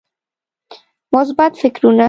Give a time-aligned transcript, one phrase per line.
[1.13, 1.97] مثبت فکرونه